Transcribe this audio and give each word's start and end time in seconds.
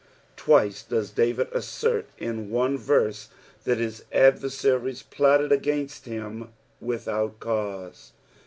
Twice 0.35 0.81
does 0.81 1.11
David 1.11 1.49
assert 1.51 2.07
in 2.17 2.49
one 2.49 2.75
verse 2.75 3.29
that 3.65 3.77
his 3.77 4.03
adveraaiies 4.11 5.03
plotted 5.11 5.51
against 5.51 6.05
liim 6.05 6.47
^' 6.83 7.05
tnUhout 7.05 7.37
cau»e." 7.39 7.91